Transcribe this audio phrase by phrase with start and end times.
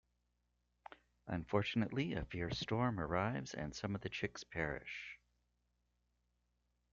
[1.27, 5.19] Unfortunately, a fierce storm arrives and some of the chicks perish.